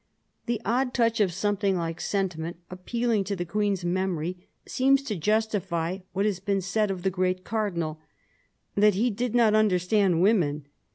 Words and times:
The 0.47 0.59
odd 0.65 0.95
touch 0.95 1.19
of 1.19 1.31
something 1.31 1.77
like 1.77 2.01
sentiment, 2.01 2.57
appealing 2.71 3.23
to 3.25 3.35
the 3.35 3.45
Queen's 3.45 3.85
memory, 3.85 4.47
seems 4.65 5.03
to 5.03 5.15
justify 5.15 5.99
what 6.11 6.25
has 6.25 6.39
been 6.39 6.61
said 6.61 6.89
of 6.89 7.03
the 7.03 7.11
great 7.11 7.43
Cardinal— 7.43 7.99
that 8.75 8.95
he 8.95 9.11
did 9.11 9.35
not 9.35 9.53
understand 9.53 10.23
women. 10.23 10.65